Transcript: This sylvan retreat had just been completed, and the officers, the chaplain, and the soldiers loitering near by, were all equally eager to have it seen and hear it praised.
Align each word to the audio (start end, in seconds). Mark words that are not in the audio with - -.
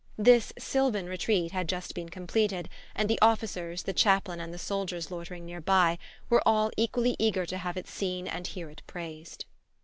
This 0.17 0.51
sylvan 0.57 1.05
retreat 1.05 1.51
had 1.51 1.69
just 1.69 1.93
been 1.93 2.09
completed, 2.09 2.69
and 2.95 3.07
the 3.07 3.19
officers, 3.21 3.83
the 3.83 3.93
chaplain, 3.93 4.39
and 4.39 4.51
the 4.51 4.57
soldiers 4.57 5.11
loitering 5.11 5.45
near 5.45 5.61
by, 5.61 5.99
were 6.27 6.41
all 6.43 6.71
equally 6.75 7.15
eager 7.19 7.45
to 7.45 7.59
have 7.59 7.77
it 7.77 7.87
seen 7.87 8.27
and 8.27 8.47
hear 8.47 8.67
it 8.71 8.81
praised. 8.87 9.45